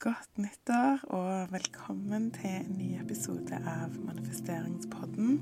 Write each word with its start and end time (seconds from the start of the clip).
Godt 0.00 0.38
nyttår 0.40 1.02
og 1.12 1.50
velkommen 1.52 2.30
til 2.32 2.54
en 2.62 2.70
ny 2.78 2.86
episode 3.02 3.58
av 3.68 3.92
Manifesteringspodden. 4.00 5.34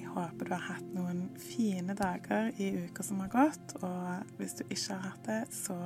Jeg 0.00 0.08
håper 0.14 0.48
du 0.48 0.54
har 0.54 0.62
hatt 0.64 0.94
noen 0.94 1.26
fine 1.36 1.92
dager 1.98 2.48
i 2.56 2.70
uka 2.86 3.04
som 3.04 3.20
har 3.20 3.28
gått. 3.34 3.74
Og 3.84 4.32
hvis 4.38 4.56
du 4.56 4.62
ikke 4.64 4.96
har 4.96 5.10
hatt 5.10 5.28
det, 5.28 5.36
så 5.52 5.76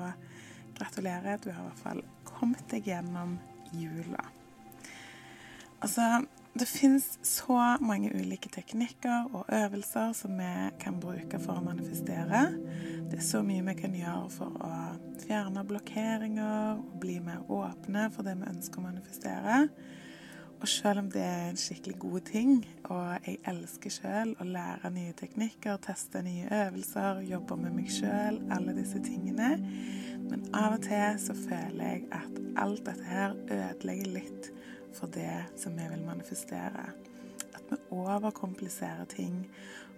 gratulerer. 0.78 1.42
Du 1.42 1.50
har 1.50 1.64
i 1.64 1.66
hvert 1.72 1.82
fall 1.82 2.04
kommet 2.30 2.62
deg 2.70 2.86
gjennom 2.92 3.34
jula. 3.74 4.22
Altså, 5.82 6.22
det 6.54 6.66
finnes 6.70 7.18
så 7.26 7.56
mange 7.82 8.12
ulike 8.14 8.48
teknikker 8.54 9.32
og 9.34 9.48
øvelser 9.52 10.12
som 10.14 10.36
vi 10.38 10.50
kan 10.78 11.00
bruke 11.02 11.40
for 11.42 11.58
å 11.58 11.64
manifestere. 11.66 12.44
Det 13.10 13.18
er 13.18 13.26
så 13.26 13.40
mye 13.42 13.64
vi 13.66 13.74
kan 13.80 13.96
gjøre 13.98 14.30
for 14.30 14.54
å 14.62 14.76
fjerne 15.24 15.64
blokkeringer 15.66 16.76
og 16.76 16.94
bli 17.02 17.18
mer 17.26 17.42
åpne 17.50 18.06
for 18.14 18.26
det 18.26 18.36
vi 18.38 18.52
ønsker 18.52 18.78
å 18.78 18.86
manifestere. 18.86 19.58
Og 20.62 20.70
selv 20.70 21.02
om 21.02 21.10
det 21.10 21.24
er 21.26 21.48
en 21.50 21.58
skikkelig 21.58 21.98
god 22.00 22.20
ting, 22.30 22.52
og 22.86 23.26
jeg 23.26 23.40
elsker 23.50 23.92
selv 23.92 24.38
å 24.40 24.46
lære 24.46 24.94
nye 24.94 25.12
teknikker, 25.18 25.82
teste 25.82 26.22
nye 26.24 26.46
øvelser, 26.62 27.24
jobbe 27.28 27.58
med 27.60 27.74
meg 27.80 27.90
sjøl, 27.92 28.38
alle 28.54 28.76
disse 28.78 29.02
tingene, 29.04 29.56
men 30.24 30.46
av 30.54 30.78
og 30.78 30.86
til 30.86 31.18
så 31.20 31.34
føler 31.36 31.82
jeg 31.90 32.06
at 32.14 32.38
alt 32.62 32.86
dette 32.86 33.10
her 33.10 33.34
ødelegger 33.42 34.14
litt 34.14 34.54
for 34.96 35.12
det 35.14 35.44
som 35.60 35.76
vi 35.76 35.88
vil 35.90 36.04
manifestere. 36.06 36.88
At 37.54 37.66
vi 37.70 37.80
overkompliserer 37.94 39.04
ting, 39.10 39.44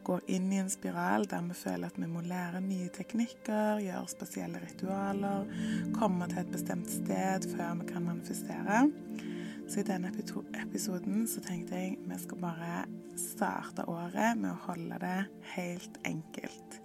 går 0.07 0.21
inn 0.31 0.53
i 0.55 0.61
en 0.63 0.71
spiral 0.71 1.27
der 1.27 1.43
vi 1.49 1.55
føler 1.59 1.91
at 1.91 1.97
vi 1.99 2.07
må 2.07 2.21
lære 2.23 2.61
nye 2.63 2.91
teknikker, 2.95 3.81
gjøre 3.83 4.07
spesielle 4.13 4.61
ritualer, 4.63 5.49
komme 5.99 6.29
til 6.31 6.45
et 6.45 6.53
bestemt 6.53 6.91
sted 6.93 7.49
før 7.57 7.81
vi 7.81 7.89
kan 7.91 8.07
manifestere. 8.07 8.85
Så 9.67 9.83
i 9.83 9.87
denne 9.89 10.13
episoden 10.63 11.27
så 11.27 11.43
tenkte 11.43 11.81
jeg 11.81 11.97
vi 12.07 12.19
skal 12.23 12.43
bare 12.45 12.85
starte 13.19 13.89
året 13.91 14.39
med 14.39 14.53
å 14.53 14.61
holde 14.69 15.01
det 15.03 15.17
helt 15.57 15.99
enkelt. 16.07 16.79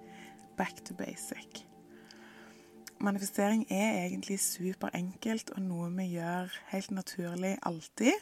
Back 0.57 0.81
to 0.87 0.97
basic. 0.97 1.70
Manifestering 3.01 3.65
er 3.73 4.05
egentlig 4.05 4.39
superenkelt 4.39 5.49
og 5.55 5.61
noe 5.65 5.89
vi 5.95 6.11
gjør 6.15 6.53
helt 6.69 6.91
naturlig 6.93 7.55
alltid. 7.65 8.13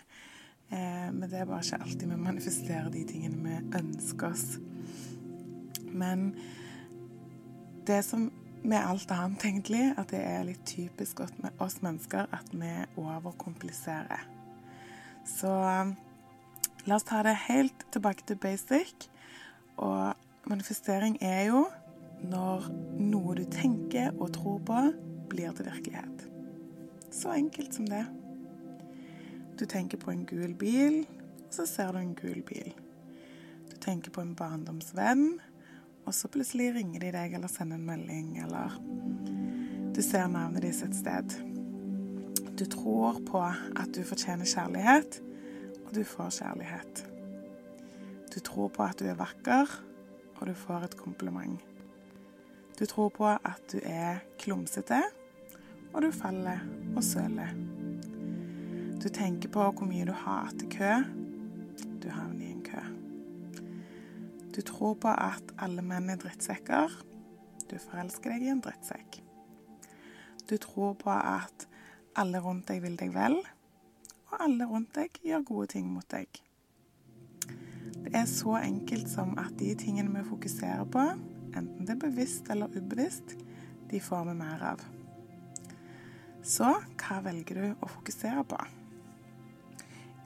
Eh, 0.71 1.09
men 1.11 1.25
det 1.27 1.41
er 1.41 1.49
bare 1.49 1.65
ikke 1.65 1.81
alltid 1.83 2.07
vi 2.07 2.19
manifesterer 2.19 2.89
de 2.93 3.03
tingene 3.09 3.41
vi 3.43 3.77
ønsker 3.79 4.29
oss. 4.29 4.45
Men 5.89 6.31
det 7.87 8.03
som 8.05 8.29
med 8.63 8.77
alt 8.77 9.11
annet, 9.11 9.45
egentlig, 9.45 9.93
at 9.97 10.11
det 10.11 10.19
er 10.19 10.43
litt 10.43 10.65
typisk 10.67 11.21
oss 11.59 11.79
mennesker 11.81 12.27
at 12.35 12.51
vi 12.51 12.71
overkompliserer. 12.99 14.25
Så 15.25 15.51
la 16.85 16.95
oss 16.95 17.07
ta 17.07 17.23
det 17.23 17.35
helt 17.47 17.85
tilbake 17.91 18.25
til 18.27 18.35
basic. 18.35 19.07
Og 19.77 20.13
manifestering 20.49 21.17
er 21.21 21.43
jo 21.51 21.67
når 22.25 22.69
noe 22.99 23.35
du 23.37 23.45
tenker 23.51 24.11
og 24.19 24.33
tror 24.35 24.59
på, 24.67 24.79
blir 25.29 25.53
til 25.55 25.69
virkelighet. 25.69 26.25
Så 27.11 27.33
enkelt 27.33 27.75
som 27.75 27.87
det. 27.89 28.05
Du 29.59 29.65
tenker 29.65 29.99
på 29.99 30.11
en 30.11 30.25
gul 30.25 30.53
bil, 30.55 31.01
og 31.47 31.53
så 31.53 31.65
ser 31.67 31.91
du 31.91 31.99
en 31.99 32.15
gul 32.15 32.41
bil. 32.47 32.73
Du 33.71 33.77
tenker 33.81 34.11
på 34.11 34.21
en 34.21 34.35
barndomsvenn, 34.35 35.39
og 36.05 36.15
så 36.15 36.29
plutselig 36.31 36.71
ringer 36.77 37.03
de 37.03 37.13
deg 37.13 37.35
eller 37.37 37.51
sender 37.51 37.77
en 37.77 37.85
melding, 37.85 38.37
eller 38.43 38.77
du 39.95 40.01
ser 40.05 40.29
navnet 40.31 40.63
deres 40.63 40.81
et 40.85 40.95
sted. 40.95 41.35
Du 42.59 42.65
tror 42.65 43.19
på 43.27 43.41
at 43.43 43.91
du 43.95 44.01
fortjener 44.07 44.47
kjærlighet, 44.47 45.19
og 45.85 45.93
du 45.95 46.03
får 46.07 46.33
kjærlighet. 46.39 47.03
Du 48.33 48.39
tror 48.45 48.67
på 48.73 48.83
at 48.85 48.99
du 48.99 49.07
er 49.09 49.19
vakker, 49.19 49.71
og 50.39 50.47
du 50.47 50.53
får 50.55 50.87
et 50.87 50.97
kompliment. 50.97 51.68
Du 52.79 52.85
tror 52.85 53.09
på 53.11 53.25
at 53.27 53.59
du 53.71 53.79
er 53.83 54.21
klumsete, 54.39 55.01
og 55.93 56.01
du 56.01 56.11
faller 56.15 56.61
og 56.95 57.03
søler. 57.03 57.49
Du 59.03 59.09
tenker 59.11 59.51
på 59.51 59.65
hvor 59.67 59.87
mye 59.87 60.05
du 60.07 60.13
hater 60.15 60.69
kø. 60.71 60.91
Du 61.99 62.07
havner 62.07 62.45
i 62.45 62.51
en 62.53 62.61
kø. 62.63 62.83
Du 64.55 64.61
tror 64.63 64.93
på 64.93 65.11
at 65.11 65.51
alle 65.59 65.83
menn 65.83 66.07
er 66.13 66.21
drittsekker. 66.21 66.93
Du 67.67 67.75
forelsker 67.83 68.31
deg 68.31 68.45
i 68.47 68.53
en 68.53 68.61
drittsekk. 68.63 69.19
Du 70.47 70.55
tror 70.57 70.95
på 71.01 71.11
at 71.11 71.67
alle 72.15 72.39
rundt 72.39 72.69
deg 72.71 72.79
vil 72.85 72.95
deg 72.99 73.11
vel, 73.11 73.35
og 74.31 74.37
alle 74.39 74.69
rundt 74.71 74.95
deg 74.95 75.19
gjør 75.25 75.43
gode 75.51 75.67
ting 75.75 75.91
mot 75.91 76.07
deg. 76.15 76.31
Det 77.99 78.15
er 78.15 78.25
så 78.31 78.55
enkelt 78.61 79.11
som 79.11 79.35
at 79.37 79.51
de 79.59 79.73
tingene 79.75 80.15
vi 80.15 80.23
fokuserer 80.29 80.87
på, 80.87 81.03
enten 81.55 81.85
det 81.85 81.95
er 81.95 82.03
bevisst 82.07 82.49
eller 82.49 82.71
ubevisst, 82.75 83.35
de 83.89 84.01
får 84.01 84.25
vi 84.29 84.35
mer 84.37 84.65
av. 84.73 84.83
Så 86.45 86.69
hva 86.99 87.21
velger 87.25 87.57
du 87.57 87.65
å 87.83 87.89
fokusere 87.89 88.43
på? 88.47 88.59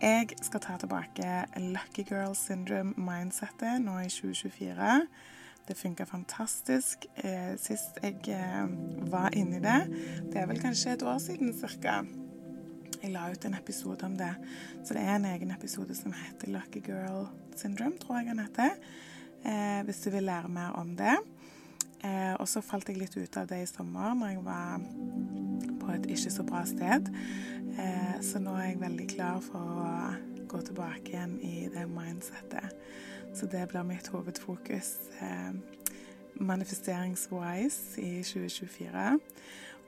Jeg 0.04 0.36
skal 0.44 0.60
ta 0.60 0.76
tilbake 0.82 1.28
Lucky 1.64 2.04
Girl 2.10 2.34
Syndrome-mindsettet 2.36 3.80
nå 3.86 3.96
i 4.04 4.10
2024. 4.12 4.98
Det 5.64 5.78
funka 5.80 6.04
fantastisk 6.10 7.06
eh, 7.24 7.54
sist 7.56 8.02
jeg 8.04 8.20
eh, 8.36 8.66
var 9.14 9.32
inni 9.32 9.62
det. 9.64 9.80
Det 10.28 10.42
er 10.42 10.50
vel 10.50 10.60
kanskje 10.60 10.98
et 10.98 11.06
år 11.08 11.22
siden 11.24 11.54
cirka. 11.56 12.02
Jeg 13.00 13.14
la 13.16 13.30
ut 13.32 13.48
en 13.48 13.56
episode 13.56 14.04
om 14.04 14.18
det. 14.20 14.34
Så 14.84 14.98
det 14.98 15.06
er 15.06 15.16
en 15.16 15.30
egen 15.32 15.56
episode 15.56 15.96
som 15.96 16.12
heter 16.16 16.52
Lucky 16.52 16.84
Girl 16.84 17.30
Syndrome, 17.56 17.96
tror 18.00 18.20
jeg 18.20 18.34
den 18.34 18.44
heter 18.44 18.76
eh, 19.46 19.82
hvis 19.88 20.04
du 20.06 20.10
vil 20.14 20.28
lære 20.28 20.52
mer 20.52 20.76
om 20.80 20.96
det. 20.98 21.18
Eh, 22.04 22.34
og 22.36 22.48
så 22.52 22.64
falt 22.64 22.90
jeg 22.92 23.00
litt 23.00 23.16
ut 23.16 23.38
av 23.40 23.48
det 23.48 23.62
i 23.64 23.70
sommer 23.70 24.16
når 24.18 24.34
jeg 24.34 24.42
var 24.44 24.82
på 25.80 25.92
et 25.94 26.10
ikke 26.12 26.34
så 26.34 26.44
bra 26.48 26.64
sted. 26.68 27.08
Eh, 27.80 28.16
så 28.24 28.42
nå 28.44 28.56
er 28.60 28.74
jeg 28.74 28.84
veldig 28.84 29.08
klar 29.16 29.40
for 29.44 29.84
å 29.84 29.94
gå 30.52 30.62
tilbake 30.68 31.14
igjen 31.14 31.38
i 31.42 31.68
det 31.74 31.88
mindsettet. 31.90 32.76
Så 33.34 33.48
det 33.50 33.66
blir 33.72 33.88
mitt 33.88 34.08
hovedfokus 34.14 34.92
eh, 35.24 35.56
manifesteringswise 36.44 38.02
i 38.04 38.22
2024. 38.26 39.08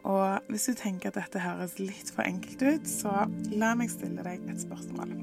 Og 0.06 0.50
hvis 0.50 0.68
du 0.70 0.76
tenker 0.78 1.10
at 1.10 1.20
dette 1.20 1.42
høres 1.42 1.80
litt 1.82 2.12
for 2.14 2.26
enkelt 2.26 2.62
ut, 2.62 2.90
så 2.90 3.26
la 3.54 3.74
meg 3.78 3.92
stille 3.94 4.26
deg 4.26 4.46
et 4.50 4.62
spørsmål. 4.62 5.16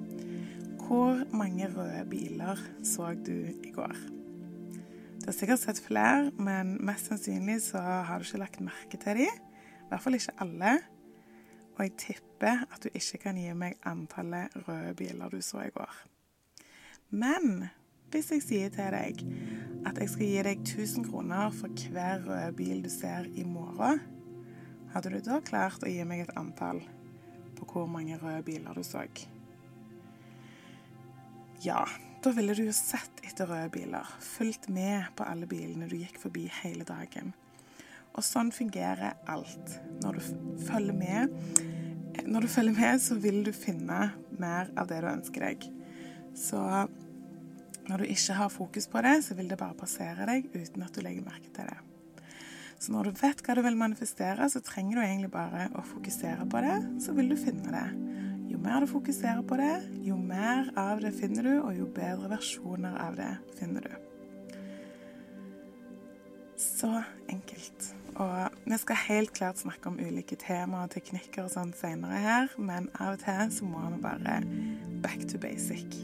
Hvor 0.83 1.23
mange 1.33 1.71
røde 1.71 2.03
biler 2.11 2.61
så 2.85 3.15
du 3.15 3.37
i 3.63 3.73
går? 3.75 4.22
Du 5.23 5.29
har 5.31 5.37
sikkert 5.37 5.61
sett 5.63 5.79
flere, 5.79 6.33
men 6.35 6.73
mest 6.83 7.07
sannsynlig 7.07 7.61
så 7.63 7.79
har 7.79 8.19
du 8.19 8.27
ikke 8.27 8.41
lagt 8.43 8.65
merke 8.67 8.99
til 8.99 9.21
dem. 9.21 9.37
I 9.85 9.85
hvert 9.93 10.03
fall 10.03 10.17
ikke 10.19 10.35
alle. 10.43 10.73
Og 11.77 11.85
jeg 11.85 11.93
tipper 12.01 12.65
at 12.67 12.83
du 12.83 12.89
ikke 12.91 13.21
kan 13.23 13.39
gi 13.39 13.53
meg 13.55 13.77
antallet 13.87 14.51
røde 14.67 14.97
biler 14.99 15.31
du 15.31 15.39
så 15.39 15.63
i 15.63 15.71
går. 15.71 16.01
Men 17.15 17.69
hvis 18.11 18.33
jeg 18.35 18.43
sier 18.43 18.75
til 18.75 18.91
deg 18.97 19.23
at 19.87 20.03
jeg 20.03 20.11
skal 20.11 20.27
gi 20.27 20.43
deg 20.49 20.67
1000 20.67 21.07
kroner 21.07 21.55
for 21.55 21.87
hver 21.95 22.27
røde 22.27 22.53
bil 22.59 22.83
du 22.83 22.91
ser 22.91 23.31
i 23.31 23.47
morgen, 23.47 24.03
hadde 24.91 25.15
du 25.15 25.21
da 25.23 25.39
klart 25.39 25.87
å 25.87 25.93
gi 25.93 26.03
meg 26.03 26.27
et 26.27 26.35
antall 26.35 26.83
på 27.61 27.71
hvor 27.71 27.87
mange 27.87 28.19
røde 28.19 28.43
biler 28.51 28.75
du 28.75 28.83
så? 28.83 29.07
Ja, 31.63 31.87
da 32.23 32.31
ville 32.31 32.55
du 32.55 32.63
jo 32.69 32.73
sett 32.75 33.23
etter 33.27 33.49
røde 33.51 33.71
biler, 33.75 34.07
fulgt 34.23 34.69
med 34.71 35.09
på 35.19 35.27
alle 35.27 35.49
bilene 35.51 35.89
du 35.91 35.97
gikk 35.99 36.21
forbi 36.23 36.45
hele 36.61 36.87
dagen. 36.87 37.33
Og 38.13 38.23
sånn 38.23 38.53
fungerer 38.55 39.17
alt. 39.33 39.77
Når 40.05 40.19
du 40.19 40.59
følger 40.69 40.95
med, 40.95 41.33
når 42.29 42.45
du 42.45 42.53
følger 42.53 42.77
med, 42.77 43.01
så 43.03 43.17
vil 43.19 43.41
du 43.47 43.51
finne 43.57 44.13
mer 44.39 44.71
av 44.79 44.91
det 44.91 45.01
du 45.03 45.09
ønsker 45.11 45.49
deg. 45.49 45.67
Så 46.39 46.61
når 47.89 48.05
du 48.05 48.13
ikke 48.15 48.37
har 48.39 48.53
fokus 48.53 48.87
på 48.93 49.03
det, 49.03 49.17
så 49.27 49.35
vil 49.35 49.51
det 49.51 49.59
bare 49.59 49.79
passere 49.79 50.29
deg 50.29 50.47
uten 50.55 50.85
at 50.87 50.95
du 50.95 51.03
legger 51.03 51.27
merke 51.27 51.51
til 51.51 51.73
det. 51.73 51.81
Så 52.79 52.95
når 52.95 53.11
du 53.11 53.19
vet 53.19 53.43
hva 53.43 53.55
du 53.59 53.63
vil 53.67 53.79
manifestere, 53.79 54.47
så 54.51 54.63
trenger 54.63 54.99
du 54.99 55.05
egentlig 55.05 55.33
bare 55.35 55.69
å 55.79 55.83
fokusere 55.87 56.47
på 56.51 56.63
det, 56.63 56.79
så 57.03 57.15
vil 57.19 57.35
du 57.35 57.39
finne 57.39 57.75
det. 57.75 58.22
Jo 58.53 58.59
mer 58.61 58.85
du 58.85 58.91
fokuserer 58.91 59.41
på 59.49 59.57
det, 59.57 59.75
jo 60.05 60.19
mer 60.21 60.69
av 60.77 61.01
det 61.01 61.15
finner 61.17 61.47
du, 61.47 61.53
og 61.63 61.73
jo 61.79 61.87
bedre 61.89 62.29
versjoner 62.35 62.99
av 63.01 63.17
det 63.17 63.31
finner 63.57 63.87
du. 63.87 63.95
Så 66.61 66.91
enkelt. 67.33 67.87
Og 68.21 68.59
vi 68.69 68.77
skal 68.77 68.99
helt 69.07 69.33
klart 69.33 69.63
snakke 69.63 69.89
om 69.89 69.97
ulike 69.97 70.37
temaer 70.37 70.85
og 70.85 70.93
teknikker 70.93 71.47
og 71.47 71.55
sånn 71.55 71.73
senere 71.79 72.19
her, 72.21 72.53
men 72.61 72.91
av 73.01 73.15
og 73.15 73.23
til 73.25 73.55
så 73.57 73.69
må 73.71 73.87
vi 73.95 74.03
bare 74.05 74.37
back 75.01 75.25
to 75.33 75.41
basic. 75.41 76.03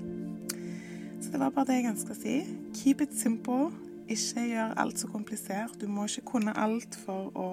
Så 1.20 1.34
det 1.34 1.42
var 1.42 1.52
bare 1.52 1.68
det 1.68 1.82
jeg 1.82 1.90
ønska 1.92 2.16
å 2.16 2.18
si. 2.22 2.38
Keep 2.80 3.04
it 3.04 3.18
simple. 3.18 3.68
Ikke 4.08 4.46
gjør 4.48 4.72
alt 4.80 5.02
så 5.02 5.10
komplisert. 5.12 5.76
Du 5.76 5.84
må 5.92 6.06
ikke 6.08 6.30
kunne 6.32 6.56
alt 6.56 6.96
for 7.04 7.28
å 7.36 7.48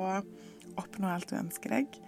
oppnå 0.79 1.11
alt 1.11 1.27
du 1.33 1.35
ønsker 1.41 1.75
deg. 1.75 1.99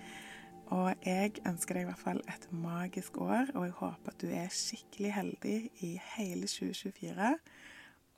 Og 0.76 0.90
jeg 1.06 1.38
ønsker 1.48 1.78
deg 1.78 1.86
i 1.86 1.90
hvert 1.90 2.02
fall 2.02 2.20
et 2.28 2.48
magisk 2.52 3.22
år, 3.24 3.54
og 3.56 3.68
jeg 3.70 3.76
håper 3.80 4.12
at 4.12 4.22
du 4.22 4.28
er 4.28 4.52
skikkelig 4.52 5.14
heldig 5.16 5.58
i 5.88 5.94
hele 6.18 6.50
2024. 6.52 7.36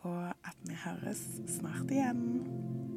Og 0.10 0.24
at 0.32 0.64
vi 0.66 0.80
høres 0.86 1.22
snart 1.60 1.92
igjen. 1.94 2.89